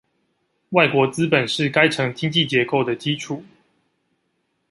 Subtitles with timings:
[0.69, 3.43] 外國資本是該城經濟結構的基礎